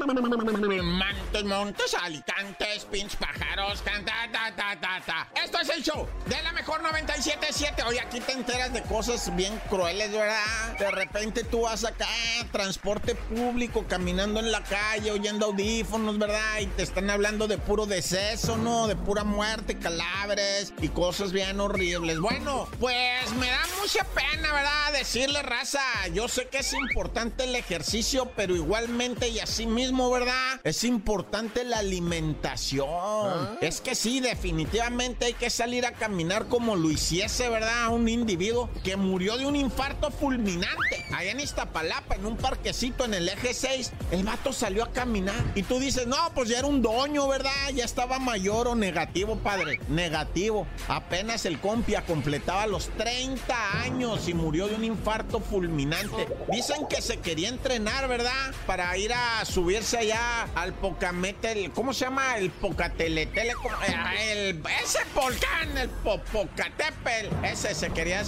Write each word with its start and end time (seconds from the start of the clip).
Mantos, 0.00 1.44
montes, 1.44 1.94
alicantes, 1.94 2.84
pinch, 2.90 3.16
pájaros, 3.16 3.82
canta, 3.82 4.12
ta, 4.32 4.54
ta, 4.56 4.80
ta, 4.80 5.02
ta. 5.04 5.28
Esto 5.44 5.58
es 5.60 5.68
el 5.68 5.82
show 5.82 6.08
de 6.26 6.42
la 6.42 6.52
mejor 6.52 6.82
97.7. 6.82 7.86
Oye, 7.86 8.00
aquí 8.00 8.20
te 8.20 8.32
enteras 8.32 8.72
de 8.72 8.82
cosas 8.82 9.34
bien 9.36 9.60
crueles, 9.68 10.10
¿verdad? 10.10 10.78
De 10.78 10.90
repente 10.90 11.44
tú 11.44 11.62
vas 11.62 11.84
acá, 11.84 12.08
transporte 12.50 13.14
público, 13.14 13.84
caminando 13.86 14.40
en 14.40 14.50
la 14.50 14.62
calle, 14.62 15.10
oyendo 15.10 15.46
audífonos, 15.46 16.18
¿verdad? 16.18 16.60
Y 16.60 16.66
te 16.66 16.82
están 16.82 17.10
hablando 17.10 17.46
de 17.46 17.58
puro 17.58 17.84
deceso, 17.84 18.56
¿no? 18.56 18.86
De 18.86 18.96
pura 18.96 19.24
muerte, 19.24 19.78
calabres 19.78 20.72
y 20.80 20.88
cosas 20.88 21.32
bien 21.32 21.60
horribles. 21.60 22.18
Bueno, 22.20 22.68
pues 22.78 23.30
me 23.38 23.48
da 23.48 23.60
mucha 23.80 24.04
pena, 24.04 24.52
¿verdad? 24.52 24.92
Decirle, 24.92 25.42
raza, 25.42 25.82
yo 26.14 26.28
sé 26.28 26.48
que 26.48 26.58
es 26.58 26.72
importante 26.72 27.44
el 27.44 27.54
ejercicio, 27.54 28.30
pero 28.36 28.56
igualmente 28.56 29.28
y 29.28 29.40
así 29.40 29.66
mismo, 29.66 29.89
¿verdad? 29.90 30.60
Es 30.62 30.84
importante 30.84 31.64
la 31.64 31.78
alimentación. 31.78 32.88
¿Ah? 32.88 33.56
Es 33.60 33.80
que 33.80 33.94
sí, 33.94 34.20
definitivamente 34.20 35.26
hay 35.26 35.34
que 35.34 35.50
salir 35.50 35.84
a 35.84 35.92
caminar 35.92 36.46
como 36.46 36.76
lo 36.76 36.90
hiciese, 36.90 37.48
¿verdad? 37.48 37.88
Un 37.88 38.08
individuo 38.08 38.70
que 38.84 38.96
murió 38.96 39.36
de 39.36 39.46
un 39.46 39.56
infarto 39.56 40.10
fulminante. 40.10 41.04
Allá 41.12 41.32
en 41.32 41.40
Iztapalapa, 41.40 42.14
en 42.14 42.26
un 42.26 42.36
parquecito 42.36 43.04
en 43.04 43.14
el 43.14 43.28
eje 43.28 43.52
6, 43.52 43.92
el 44.12 44.24
vato 44.24 44.52
salió 44.52 44.84
a 44.84 44.92
caminar. 44.92 45.34
Y 45.54 45.64
tú 45.64 45.78
dices, 45.80 46.06
no, 46.06 46.16
pues 46.34 46.48
ya 46.48 46.58
era 46.58 46.68
un 46.68 46.82
doño, 46.82 47.26
¿verdad? 47.26 47.50
Ya 47.74 47.84
estaba 47.84 48.18
mayor 48.18 48.68
o 48.68 48.74
negativo, 48.74 49.36
padre. 49.36 49.80
Negativo. 49.88 50.66
Apenas 50.88 51.46
el 51.46 51.58
compia 51.60 52.04
completaba 52.06 52.66
los 52.66 52.88
30 52.90 53.82
años 53.82 54.28
y 54.28 54.34
murió 54.34 54.68
de 54.68 54.76
un 54.76 54.84
infarto 54.84 55.40
fulminante. 55.40 56.28
Dicen 56.50 56.86
que 56.88 57.02
se 57.02 57.18
quería 57.18 57.48
entrenar, 57.48 58.08
¿verdad? 58.08 58.54
Para 58.66 58.96
ir 58.96 59.12
a 59.12 59.44
subirse 59.80 59.98
allá 59.98 60.46
al 60.54 60.72
Pocamete, 60.74 61.70
¿cómo 61.74 61.92
se 61.92 62.04
llama? 62.04 62.36
El 62.36 62.50
Pocateletele, 62.50 63.52
eh, 63.52 64.32
el, 64.32 64.62
ese 64.82 64.98
volcán, 65.14 65.76
el 65.78 65.88
Popocatépetl. 65.88 67.44
Ese 67.44 67.74
se 67.74 67.90
quería 67.90 68.22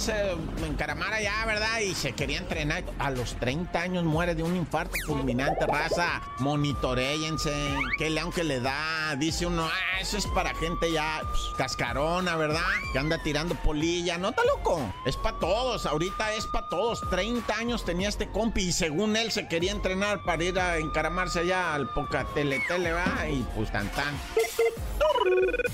encaramar 0.65 1.13
allá, 1.13 1.45
¿verdad? 1.45 1.79
Y 1.79 1.93
se 1.93 2.13
quería 2.13 2.39
entrenar. 2.39 2.83
A 2.97 3.11
los 3.11 3.35
30 3.35 3.79
años 3.79 4.03
muere 4.03 4.35
de 4.35 4.43
un 4.43 4.55
infarto 4.55 4.95
fulminante, 5.05 5.65
raza. 5.67 6.21
Monitoreyense. 6.39 7.53
¿Qué 7.97 8.09
león 8.09 8.31
que 8.31 8.43
le 8.43 8.59
da? 8.59 9.02
Dice 9.15 9.45
uno, 9.45 9.65
ah, 9.65 9.99
eso 9.99 10.17
es 10.17 10.25
para 10.27 10.53
gente 10.55 10.91
ya 10.91 11.21
pues, 11.29 11.51
cascarona, 11.57 12.35
¿verdad? 12.35 12.61
Que 12.91 12.99
anda 12.99 13.17
tirando 13.21 13.55
polilla. 13.55 14.17
No, 14.17 14.29
está 14.29 14.43
loco. 14.45 14.81
Es 15.05 15.15
para 15.17 15.37
todos. 15.39 15.85
Ahorita 15.85 16.33
es 16.33 16.47
para 16.47 16.67
todos. 16.67 17.01
30 17.09 17.55
años 17.55 17.85
tenía 17.85 18.09
este 18.09 18.29
compi 18.29 18.63
y 18.63 18.71
según 18.71 19.15
él 19.15 19.31
se 19.31 19.47
quería 19.47 19.71
entrenar 19.71 20.23
para 20.23 20.43
ir 20.43 20.59
a 20.59 20.77
encaramarse 20.77 21.39
allá 21.39 21.73
al 21.73 21.89
poca 21.89 22.25
tele, 22.33 22.61
¿verdad? 22.69 23.27
Y 23.29 23.43
pues 23.55 23.71
tan 23.71 23.89
tan. 23.91 24.15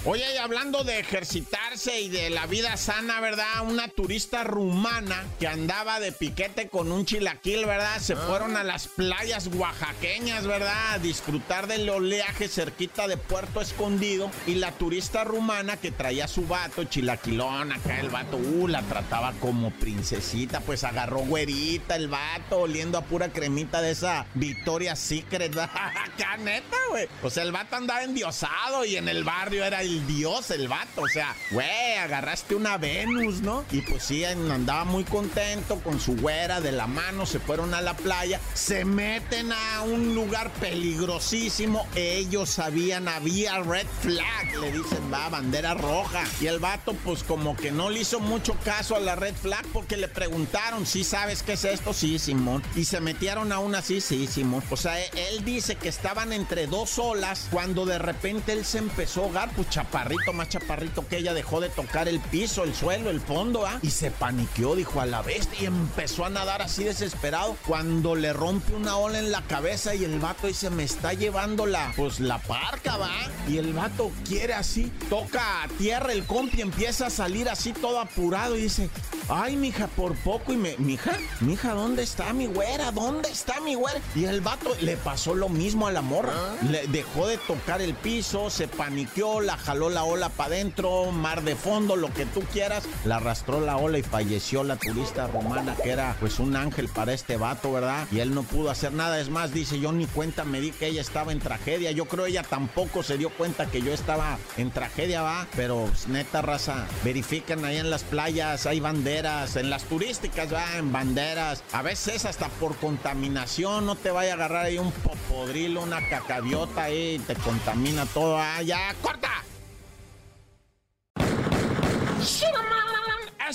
Oye, 0.06 0.24
y 0.34 0.38
hablando 0.38 0.84
de 0.84 1.00
ejercitarse 1.00 2.00
y 2.00 2.10
de 2.10 2.30
la 2.30 2.46
vida 2.46 2.78
sana, 2.78 3.20
¿verdad? 3.20 3.62
Una 3.68 3.90
turista 3.90 4.44
rumana 4.44 5.26
que 5.40 5.48
andaba 5.48 6.00
de 6.00 6.12
piquete 6.12 6.70
con 6.70 6.92
un 6.92 7.06
chilaquil, 7.06 7.66
¿verdad? 7.66 8.00
Se 8.00 8.14
ah. 8.14 8.24
fueron 8.28 8.56
a 8.56 8.64
las 8.64 8.88
playas 8.88 9.48
oaxaqueñas, 9.48 10.48
¿verdad? 10.48 10.94
A 10.94 11.00
disfrutar 11.00 11.68
del 11.68 11.90
oleaje 11.90 12.48
cerquita 12.48 13.08
de 13.08 13.18
Puerto 13.18 13.62
Escondido. 13.62 14.32
Y 14.48 14.56
la 14.56 14.72
turista 14.72 15.26
rumana 15.26 15.78
que 15.78 15.92
traía 15.92 16.28
su 16.28 16.48
vato, 16.48 16.86
chilaquilón, 16.86 17.72
acá 17.72 18.00
el 18.00 18.10
vato, 18.10 18.38
uh, 18.38 18.68
la 18.68 18.82
trataba 18.84 19.34
como 19.42 19.72
princesita, 19.72 20.62
pues 20.62 20.84
agarró 20.86 21.20
güerita 21.20 21.96
el 21.96 22.08
vato, 22.08 22.62
oliendo 22.62 22.98
a 22.98 23.04
pura 23.04 23.32
cremita 23.34 23.82
de 23.82 23.92
esa 23.92 24.26
Victoria 24.34 24.96
Secret, 24.96 25.56
acá 25.58 26.38
neta, 26.38 26.78
güey. 26.90 27.08
O 27.22 27.30
sea, 27.30 27.44
el 27.44 27.52
vato 27.52 27.76
andaba 27.76 28.04
endiosado 28.04 28.86
y 28.86 28.96
en 28.96 29.10
el 29.10 29.24
barrio 29.40 29.64
era 29.64 29.82
el 29.82 30.06
dios, 30.06 30.52
el 30.52 30.68
vato. 30.68 31.04
O 31.04 31.08
sea, 31.08 31.34
güey, 31.52 31.96
agarraste 31.98 32.56
una 32.56 32.78
Venus, 32.78 33.40
¿no? 33.40 33.64
Y 33.72 33.82
pues 33.82 34.04
sí, 34.04 34.26
andaba 34.26 34.84
muy 34.84 35.06
contento 35.06 35.80
con 35.80 36.02
su 36.02 36.18
güera 36.18 36.60
de 36.60 36.74
la 36.74 36.88
mano, 36.88 37.26
se 37.26 37.40
fueron 37.40 37.74
a 37.74 37.80
la 37.80 37.96
playa, 37.96 38.42
se 38.54 38.84
meten 38.84 39.54
a 39.54 39.84
un 39.84 40.14
lugar 40.14 40.52
peligrosísimo. 40.60 41.88
Ellos 41.96 42.50
sabían, 42.50 43.08
había 43.08 43.60
red 43.60 43.88
flag, 44.02 44.56
le 44.60 44.74
dicen, 44.74 45.10
va, 45.12 45.30
bandera 45.30 45.74
roja. 45.74 46.26
Y 46.42 46.48
el 46.48 46.60
vato, 46.60 46.94
pues 47.06 47.24
como 47.24 47.56
que 47.56 47.72
no 47.72 47.90
le 47.90 48.02
hizo 48.02 48.20
mucho 48.20 48.58
caso 48.66 48.98
a 48.98 49.00
la 49.00 49.16
red 49.16 49.36
flag 49.36 49.66
porque 49.72 49.96
le 49.96 50.10
preguntaron, 50.10 50.86
¿sí 50.86 51.06
sabes 51.06 51.44
qué 51.44 51.54
es 51.54 51.64
esto? 51.64 51.94
Sí, 51.94 52.20
Simón. 52.20 52.62
Y 52.76 52.84
se 52.84 53.00
metieron 53.00 53.54
a 53.54 53.60
una, 53.60 53.82
sí, 53.82 54.02
Simón. 54.02 54.64
O 54.70 54.76
sea, 54.76 55.02
él 55.02 55.46
dice 55.46 55.78
que 55.78 55.88
estaban 55.88 56.34
entre 56.34 56.68
dos 56.68 57.00
olas 57.00 57.48
cuando 57.52 57.86
de 57.86 58.00
repente 58.00 58.52
él 58.52 58.66
se 58.66 58.80
empezó 58.80 59.29
ahogar, 59.30 59.52
pues 59.56 59.70
chaparrito, 59.70 60.34
más 60.34 60.50
chaparrito 60.50 61.08
que 61.08 61.18
ella, 61.18 61.34
dejó 61.34 61.62
de 61.62 61.70
tocar 61.70 62.08
el 62.08 62.20
piso, 62.20 62.64
el 62.64 62.74
suelo, 62.74 63.10
el 63.10 63.22
fondo, 63.22 63.66
¿ah? 63.66 63.80
Y 63.82 63.92
se 63.92 64.12
paniqueó, 64.12 64.76
dijo 64.76 65.00
a 65.00 65.06
la 65.06 65.22
bestia, 65.22 65.62
y 65.62 65.66
empezó 65.66 66.26
a 66.26 66.30
nadar 66.30 66.62
así 66.62 66.84
desesperado. 66.84 67.56
Cuando 67.68 68.16
le 68.16 68.34
rompe 68.34 68.74
una 68.74 68.98
ola 68.98 69.20
en 69.20 69.32
la 69.32 69.42
cabeza 69.44 69.94
y 69.94 70.04
el 70.04 70.20
vato 70.20 70.48
dice, 70.48 70.70
me 70.70 70.84
está 70.84 71.14
llevando 71.14 71.66
la, 71.66 71.94
pues 71.96 72.20
la 72.20 72.40
parca, 72.40 72.98
¿va? 72.98 73.12
Y 73.48 73.58
el 73.58 73.74
vato 73.74 74.12
quiere 74.28 74.54
así, 74.54 74.92
toca 75.10 75.64
a 75.64 75.68
tierra 75.68 76.12
el 76.12 76.26
compi, 76.26 76.62
empieza 76.62 77.08
a 77.08 77.10
salir 77.10 77.50
así 77.50 77.74
todo 77.74 78.00
apurado 78.00 78.58
y 78.58 78.64
dice, 78.64 78.90
ay, 79.30 79.56
mija, 79.56 79.88
por 79.88 80.16
poco. 80.16 80.54
Y 80.54 80.58
me, 80.58 80.76
mija, 80.78 81.12
mija, 81.42 81.74
¿dónde 81.74 82.04
está 82.04 82.34
mi 82.34 82.48
güera? 82.48 82.92
¿Dónde 82.92 83.30
está 83.30 83.60
mi 83.62 83.76
güera? 83.76 84.00
Y 84.16 84.26
el 84.26 84.42
vato 84.42 84.76
le 84.82 84.98
pasó 84.98 85.34
lo 85.34 85.50
mismo 85.50 85.88
a 85.88 85.92
la 85.92 86.02
morra. 86.02 86.34
¿Ah? 86.36 86.56
Le 86.70 86.88
dejó 86.88 87.28
de 87.28 87.38
tocar 87.38 87.82
el 87.82 87.94
piso, 87.94 88.50
se 88.50 88.68
paniqueó, 88.68 89.42
la 89.42 89.58
jaló 89.58 89.90
la 89.90 90.04
ola 90.04 90.30
para 90.30 90.56
adentro, 90.56 91.12
mar 91.12 91.44
de 91.44 91.56
fondo, 91.56 91.96
lo 91.96 92.14
que 92.14 92.26
tú 92.26 92.42
quieras. 92.52 92.84
La 93.06 93.18
arrastró 93.18 93.62
la 93.62 93.78
ola 93.78 93.98
y 93.98 94.04
falleció 94.04 94.64
la 94.64 94.76
turista 94.78 95.28
romana, 95.28 95.76
que 95.76 95.90
era 95.92 96.16
pues 96.20 96.40
un 96.40 96.56
ángel 96.56 96.88
para 96.88 97.14
este 97.14 97.38
vato, 97.38 97.72
¿verdad? 97.72 98.08
Y 98.12 98.20
él 98.20 98.34
no 98.34 98.44
pudo 98.44 98.70
hacer 98.70 98.94
nada. 98.94 99.20
Es 99.20 99.30
más, 99.30 99.54
dice, 99.54 99.80
yo 99.80 99.92
ni 99.92 100.06
cuenta 100.06 100.44
me 100.44 100.62
di 100.62 100.72
que 100.72 100.88
ella 100.88 101.02
estaba 101.02 101.32
en 101.32 101.40
tragedia. 101.40 101.92
Yo 101.92 102.06
creo 102.06 102.26
ella 102.26 102.44
tampoco 102.44 103.04
se 103.04 103.18
dio 103.18 103.30
cuenta 103.30 103.66
que 103.68 103.82
yo 103.82 103.94
estaba 103.94 104.38
en 104.58 104.72
tragedia, 104.72 105.22
va. 105.22 105.48
Pero 105.56 105.86
pues, 105.88 106.08
neta, 106.08 106.42
raza, 106.42 106.88
verifican 107.04 107.66
ahí 107.66 107.78
en 107.78 107.90
las 107.90 108.04
playas, 108.04 108.66
hay 108.66 108.80
banderas, 108.80 109.19
en 109.20 109.70
las 109.70 109.84
turísticas, 109.84 110.54
va, 110.54 110.78
en 110.78 110.94
banderas. 110.94 111.62
A 111.74 111.82
veces 111.82 112.24
hasta 112.24 112.48
por 112.48 112.78
contaminación, 112.78 113.86
no 113.86 113.96
te 113.96 114.12
vaya 114.12 114.32
a 114.32 114.36
agarrar 114.36 114.66
ahí 114.66 114.78
un 114.78 114.92
popodrilo, 114.94 115.82
una 115.82 116.08
cacabiota 116.08 116.84
ahí, 116.84 117.16
y 117.16 117.20
te 117.20 117.36
contamina 117.36 118.06
todo. 118.06 118.38
Ah, 118.38 118.62
ya, 118.62 118.96
corta. 119.02 119.39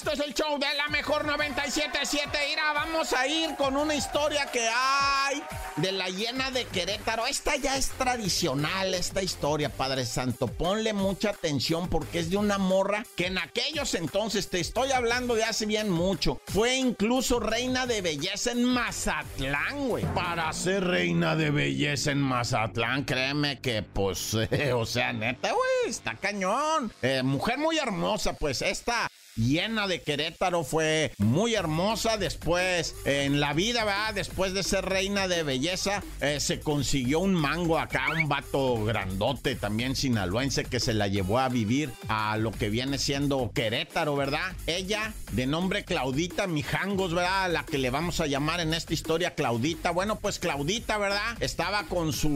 Esto 0.05 0.23
es 0.23 0.29
el 0.29 0.35
show 0.35 0.59
de 0.59 0.67
la 0.77 0.89
mejor 0.89 1.25
977. 1.25 2.53
Ira, 2.53 2.75
vamos 2.75 3.15
a 3.15 3.27
ir 3.27 3.57
con 3.57 3.75
una 3.75 3.95
historia 3.95 4.45
que 4.53 4.69
hay 4.69 5.43
de 5.77 5.93
la 5.93 6.11
llena 6.11 6.51
de 6.51 6.67
Querétaro. 6.67 7.27
Esta 7.27 7.57
ya 7.57 7.79
es 7.79 7.89
tradicional, 7.93 8.93
esta 8.93 9.23
historia, 9.23 9.71
Padre 9.71 10.05
Santo. 10.05 10.47
Ponle 10.47 10.93
mucha 10.93 11.31
atención 11.31 11.89
porque 11.89 12.19
es 12.19 12.29
de 12.29 12.37
una 12.37 12.59
morra 12.59 13.07
que 13.17 13.29
en 13.29 13.39
aquellos 13.39 13.95
entonces, 13.95 14.51
te 14.51 14.61
estoy 14.61 14.93
hablando 14.93 15.37
de 15.37 15.45
hace 15.45 15.65
bien 15.65 15.89
mucho, 15.89 16.39
fue 16.49 16.77
incluso 16.77 17.41
reina 17.41 17.87
de 17.87 18.03
belleza 18.03 18.53
en 18.53 18.63
Mazatlán, 18.63 19.89
güey. 19.89 20.05
Para 20.13 20.53
ser 20.53 20.85
reina 20.85 21.35
de 21.35 21.51
belleza 21.51 22.11
en 22.11 22.21
Mazatlán, 22.21 23.05
créeme 23.05 23.59
que, 23.63 23.83
pues, 23.83 24.35
o 24.75 24.85
sea, 24.85 25.15
neta, 25.15 25.51
güey, 25.53 25.74
está 25.87 26.15
cañón. 26.17 26.93
Eh, 27.03 27.23
mujer 27.23 27.59
muy 27.59 27.79
hermosa, 27.79 28.35
pues, 28.35 28.63
esta 28.63 29.09
llena 29.37 29.87
de 29.87 30.03
Querétaro, 30.03 30.65
fue 30.65 31.13
muy 31.19 31.55
hermosa. 31.55 32.17
Después, 32.17 32.95
en 33.05 33.41
la 33.41 33.53
vida, 33.53 33.85
¿verdad? 33.85 34.15
Después 34.15 34.55
de 34.55 34.63
ser 34.63 34.85
reina 34.85 35.29
de 35.29 35.43
belleza, 35.43 36.03
eh, 36.21 36.39
se 36.41 36.61
consiguió 36.61 37.21
un 37.21 37.35
mango 37.35 37.79
acá, 37.79 38.07
un 38.17 38.29
vato 38.29 38.85
grandote, 38.85 39.57
también 39.57 39.97
sinaloense, 39.97 40.65
que 40.65 40.81
se 40.81 40.95
la 40.95 41.09
llevó 41.09 41.39
a 41.39 41.49
vivir 41.49 41.91
a 42.09 42.37
lo 42.37 42.53
que 42.53 42.71
viene 42.71 42.99
siendo 42.99 43.51
Querétaro, 43.53 44.17
¿verdad? 44.17 44.53
Ella, 44.67 45.13
de 45.33 45.47
nombre 45.47 45.85
Claudita 45.85 46.47
Mijangos, 46.47 47.13
¿verdad? 47.13 47.51
La 47.51 47.65
que 47.65 47.79
le 47.79 47.91
vamos 47.91 48.21
a 48.21 48.27
llamar 48.27 48.61
en 48.61 48.75
esta 48.75 48.95
historia 48.95 49.35
Claudita. 49.35 49.91
Bueno, 49.91 50.17
pues 50.21 50.39
Claudita, 50.39 50.99
¿verdad? 50.99 51.37
Estaba 51.41 51.85
con 51.85 52.13
su 52.13 52.29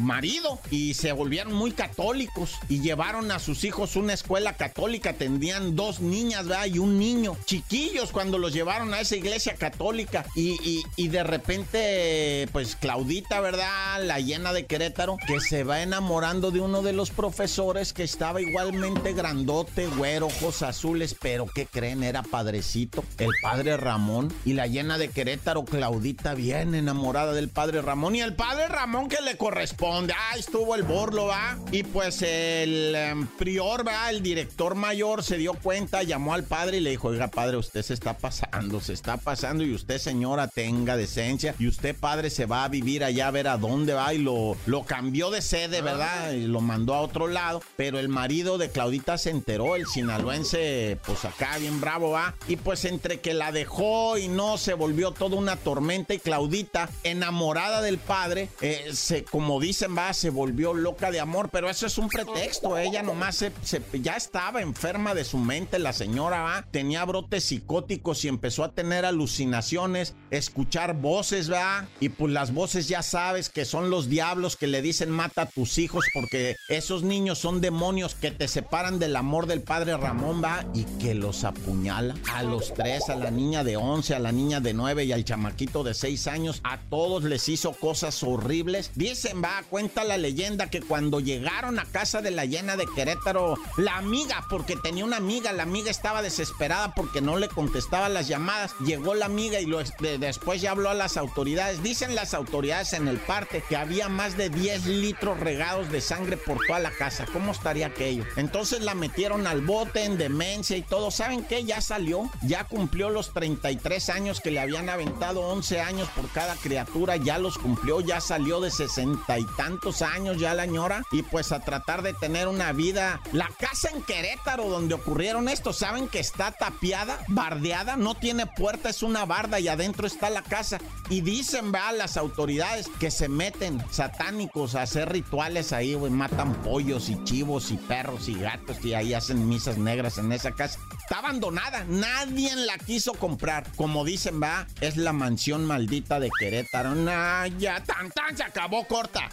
marido 0.00 0.60
y 0.70 0.94
se 0.94 1.12
volvieron 1.12 1.52
muy 1.52 1.72
católicos. 1.72 2.54
Y 2.68 2.80
llevaron 2.88 3.30
a 3.30 3.38
sus 3.38 3.64
hijos 3.64 3.96
una 3.96 4.14
escuela 4.14 4.54
católica, 4.54 5.12
tendrían 5.12 5.76
dos 5.76 6.00
niñas, 6.00 6.46
¿verdad? 6.46 6.66
Y 6.66 6.78
un 6.78 6.98
niño, 6.98 7.36
chiquillos 7.44 8.12
cuando 8.12 8.38
los 8.38 8.54
llevaron 8.54 8.94
a 8.94 9.00
esa 9.00 9.14
iglesia 9.14 9.56
católica 9.56 10.24
y, 10.34 10.82
y 10.96 11.08
de 11.08 11.22
repente, 11.22 12.48
pues 12.50 12.76
Claudita, 12.76 13.40
¿verdad? 13.40 14.02
La 14.04 14.20
llena 14.20 14.54
de 14.54 14.64
Querétaro, 14.64 15.18
que 15.26 15.38
se 15.40 15.64
va 15.64 15.82
enamorando 15.82 16.50
de 16.50 16.60
uno 16.60 16.80
de 16.80 16.94
los 16.94 17.10
profesores 17.10 17.92
que 17.92 18.04
estaba 18.04 18.40
igualmente 18.40 19.12
grandote, 19.12 19.86
güero, 19.86 20.28
ojos 20.28 20.62
azules, 20.62 21.14
pero 21.20 21.46
¿qué 21.46 21.66
creen? 21.66 22.02
Era 22.02 22.22
padrecito, 22.22 23.04
el 23.18 23.30
padre 23.42 23.76
Ramón. 23.76 24.32
Y 24.46 24.54
la 24.54 24.66
llena 24.66 24.96
de 24.96 25.10
Querétaro, 25.10 25.66
Claudita, 25.66 26.34
bien 26.34 26.74
enamorada 26.74 27.34
del 27.34 27.50
padre 27.50 27.82
Ramón. 27.82 28.14
Y 28.14 28.22
el 28.22 28.34
padre 28.34 28.68
Ramón 28.68 29.08
que 29.08 29.20
le 29.20 29.36
corresponde. 29.36 30.14
Ah, 30.16 30.36
estuvo 30.38 30.74
el 30.74 30.84
borlo, 30.84 31.26
va. 31.26 31.58
Y 31.70 31.82
pues 31.82 32.22
el 32.22 32.77
em, 32.94 33.26
prior, 33.26 33.86
va, 33.86 34.10
el 34.10 34.22
director 34.22 34.74
mayor 34.74 35.22
se 35.22 35.36
dio 35.36 35.54
cuenta, 35.54 36.02
llamó 36.02 36.34
al 36.34 36.44
padre 36.44 36.78
y 36.78 36.80
le 36.80 36.90
dijo, 36.90 37.08
oiga, 37.08 37.28
padre, 37.28 37.56
usted 37.56 37.82
se 37.82 37.94
está 37.94 38.16
pasando, 38.16 38.80
se 38.80 38.92
está 38.92 39.16
pasando 39.16 39.64
y 39.64 39.74
usted, 39.74 39.98
señora, 39.98 40.48
tenga 40.48 40.96
decencia. 40.96 41.54
Y 41.58 41.66
usted, 41.66 41.96
padre, 41.96 42.30
se 42.30 42.46
va 42.46 42.64
a 42.64 42.68
vivir 42.68 43.04
allá 43.04 43.28
a 43.28 43.30
ver 43.30 43.48
a 43.48 43.56
dónde 43.56 43.94
va. 43.94 44.12
Y 44.14 44.18
lo, 44.18 44.56
lo 44.66 44.84
cambió 44.84 45.30
de 45.30 45.42
sede, 45.42 45.80
¿verdad? 45.80 46.32
Y 46.32 46.46
lo 46.46 46.60
mandó 46.60 46.94
a 46.94 47.00
otro 47.00 47.28
lado. 47.28 47.62
Pero 47.76 47.98
el 47.98 48.08
marido 48.08 48.58
de 48.58 48.70
Claudita 48.70 49.18
se 49.18 49.30
enteró, 49.30 49.76
el 49.76 49.86
sinaloense, 49.86 50.98
pues 51.04 51.24
acá 51.24 51.58
bien 51.58 51.80
bravo, 51.80 52.10
va. 52.10 52.34
Y 52.46 52.56
pues 52.56 52.84
entre 52.84 53.20
que 53.20 53.34
la 53.34 53.52
dejó 53.52 54.18
y 54.18 54.28
no, 54.28 54.58
se 54.58 54.74
volvió 54.74 55.12
toda 55.12 55.36
una 55.36 55.56
tormenta. 55.56 56.14
Y 56.14 56.18
Claudita, 56.18 56.88
enamorada 57.04 57.82
del 57.82 57.98
padre, 57.98 58.48
eh, 58.60 58.90
se, 58.92 59.24
como 59.24 59.60
dicen, 59.60 59.96
va, 59.96 60.12
se 60.12 60.30
volvió 60.30 60.74
loca 60.74 61.10
de 61.10 61.20
amor. 61.20 61.48
Pero 61.50 61.68
eso 61.70 61.86
es 61.86 61.98
un 61.98 62.08
pretexto. 62.08 62.67
Ella 62.76 63.02
nomás 63.02 63.36
se, 63.36 63.52
ya 63.94 64.16
estaba 64.16 64.60
enferma 64.60 65.14
de 65.14 65.24
su 65.24 65.38
mente, 65.38 65.78
la 65.78 65.92
señora, 65.92 66.42
va. 66.42 66.66
Tenía 66.70 67.04
brotes 67.04 67.44
psicóticos 67.44 68.24
y 68.24 68.28
empezó 68.28 68.64
a 68.64 68.74
tener 68.74 69.04
alucinaciones, 69.04 70.16
escuchar 70.30 70.94
voces, 70.94 71.50
va. 71.50 71.86
Y 72.00 72.08
pues 72.10 72.32
las 72.32 72.52
voces 72.52 72.88
ya 72.88 73.02
sabes 73.02 73.48
que 73.48 73.64
son 73.64 73.90
los 73.90 74.08
diablos 74.08 74.56
que 74.56 74.66
le 74.66 74.82
dicen 74.82 75.10
mata 75.10 75.42
a 75.42 75.46
tus 75.46 75.78
hijos 75.78 76.04
porque 76.14 76.56
esos 76.68 77.02
niños 77.02 77.38
son 77.38 77.60
demonios 77.60 78.14
que 78.14 78.30
te 78.30 78.48
separan 78.48 78.98
del 78.98 79.16
amor 79.16 79.46
del 79.46 79.62
padre 79.62 79.96
Ramón, 79.96 80.42
va, 80.42 80.64
y 80.74 80.84
que 80.98 81.14
los 81.14 81.44
apuñala 81.44 82.14
a 82.32 82.42
los 82.42 82.74
tres, 82.74 83.08
a 83.08 83.16
la 83.16 83.30
niña 83.30 83.64
de 83.64 83.76
11, 83.76 84.14
a 84.14 84.18
la 84.18 84.32
niña 84.32 84.60
de 84.60 84.74
9 84.74 85.04
y 85.04 85.12
al 85.12 85.24
chamaquito 85.24 85.84
de 85.84 85.94
6 85.94 86.26
años, 86.26 86.60
a 86.64 86.78
todos 86.78 87.24
les 87.24 87.48
hizo 87.48 87.72
cosas 87.72 88.22
horribles. 88.22 88.90
Dicen, 88.94 89.42
va, 89.42 89.62
cuenta 89.68 90.04
la 90.04 90.18
leyenda 90.18 90.70
que 90.70 90.80
cuando 90.80 91.20
llegaron 91.20 91.78
a 91.78 91.84
casa 91.84 92.22
de 92.22 92.30
la 92.30 92.44
llena 92.44 92.76
de 92.76 92.86
Querétaro, 92.86 93.56
la 93.76 93.96
amiga, 93.96 94.44
porque 94.48 94.76
tenía 94.76 95.04
una 95.04 95.16
amiga, 95.16 95.52
la 95.52 95.62
amiga 95.62 95.90
estaba 95.90 96.22
desesperada 96.22 96.94
porque 96.94 97.20
no 97.20 97.38
le 97.38 97.48
contestaba 97.48 98.08
las 98.08 98.28
llamadas, 98.28 98.74
llegó 98.84 99.14
la 99.14 99.26
amiga 99.26 99.60
y 99.60 99.66
lo, 99.66 99.80
después 100.18 100.60
ya 100.60 100.72
habló 100.72 100.90
a 100.90 100.94
las 100.94 101.16
autoridades. 101.16 101.82
Dicen 101.82 102.14
las 102.14 102.34
autoridades 102.34 102.92
en 102.92 103.08
el 103.08 103.18
parte 103.18 103.62
que 103.68 103.76
había 103.76 104.08
más 104.08 104.36
de 104.36 104.50
10 104.50 104.86
litros 104.86 105.40
regados 105.40 105.90
de 105.90 106.00
sangre 106.00 106.36
por 106.36 106.58
toda 106.66 106.78
la 106.78 106.90
casa. 106.90 107.26
¿Cómo 107.32 107.52
estaría 107.52 107.86
aquello? 107.86 108.24
Entonces 108.36 108.82
la 108.82 108.94
metieron 108.94 109.46
al 109.46 109.60
bote 109.60 110.04
en 110.04 110.18
demencia 110.18 110.76
y 110.76 110.82
todo. 110.82 111.10
¿Saben 111.10 111.44
qué? 111.44 111.64
Ya 111.64 111.80
salió, 111.80 112.30
ya 112.42 112.64
cumplió 112.64 113.10
los 113.10 113.32
33 113.32 114.08
años 114.10 114.40
que 114.40 114.50
le 114.50 114.60
habían 114.60 114.88
aventado 114.88 115.40
11 115.42 115.80
años 115.80 116.08
por 116.14 116.28
cada 116.30 116.54
criatura, 116.56 117.16
ya 117.16 117.38
los 117.38 117.58
cumplió, 117.58 118.00
ya 118.00 118.20
salió 118.20 118.60
de 118.60 118.70
sesenta 118.70 119.38
y 119.38 119.44
tantos 119.56 120.02
años 120.02 120.38
ya 120.38 120.54
la 120.54 120.66
ñora 120.66 121.02
y 121.12 121.22
pues 121.22 121.52
a 121.52 121.60
tratar 121.60 122.02
de 122.02 122.14
tener 122.14 122.48
una 122.48 122.72
vida. 122.72 123.20
La 123.32 123.48
casa 123.58 123.90
en 123.90 124.02
Querétaro 124.02 124.68
donde 124.68 124.94
ocurrieron 124.94 125.48
esto, 125.48 125.72
¿saben 125.72 126.08
que 126.08 126.18
está 126.18 126.52
tapiada, 126.52 127.24
bardeada? 127.28 127.96
No 127.96 128.14
tiene 128.14 128.46
puerta, 128.46 128.88
es 128.88 129.02
una 129.02 129.24
barda 129.24 129.60
y 129.60 129.68
adentro 129.68 130.07
está 130.08 130.30
la 130.30 130.42
casa. 130.42 130.78
Y 131.08 131.20
dicen, 131.20 131.72
va, 131.72 131.92
las 131.92 132.16
autoridades 132.16 132.88
que 132.98 133.10
se 133.10 133.28
meten 133.28 133.80
satánicos 133.90 134.74
a 134.74 134.82
hacer 134.82 135.12
rituales 135.12 135.72
ahí, 135.72 135.94
güey, 135.94 136.10
matan 136.10 136.54
pollos 136.62 137.08
y 137.08 137.22
chivos 137.24 137.70
y 137.70 137.76
perros 137.76 138.28
y 138.28 138.34
gatos 138.34 138.84
y 138.84 138.94
ahí 138.94 139.14
hacen 139.14 139.48
misas 139.48 139.78
negras 139.78 140.18
en 140.18 140.32
esa 140.32 140.52
casa. 140.52 140.78
Está 141.00 141.20
abandonada, 141.20 141.84
nadie 141.88 142.54
la 142.56 142.76
quiso 142.78 143.14
comprar. 143.14 143.70
Como 143.76 144.04
dicen, 144.04 144.42
va, 144.42 144.66
es 144.80 144.96
la 144.96 145.12
mansión 145.12 145.64
maldita 145.64 146.20
de 146.20 146.30
Querétaro. 146.38 146.94
Nah, 146.94 147.46
ya 147.58 147.82
tan 147.82 148.10
tan 148.10 148.36
se 148.36 148.42
acabó 148.42 148.86
corta. 148.86 149.28